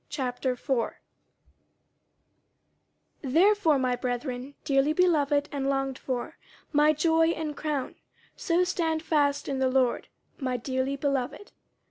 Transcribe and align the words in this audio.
50:004:001 0.09 0.93
Therefore, 3.21 3.77
my 3.77 3.95
brethren 3.95 4.55
dearly 4.63 4.93
beloved 4.93 5.47
and 5.51 5.69
longed 5.69 5.99
for, 5.99 6.39
my 6.71 6.91
joy 6.91 7.27
and 7.27 7.55
crown, 7.55 7.93
so 8.35 8.63
stand 8.63 9.03
fast 9.03 9.47
in 9.47 9.59
the 9.59 9.69
Lord, 9.69 10.07
my 10.39 10.57
dearly 10.57 10.95
beloved. 10.95 11.51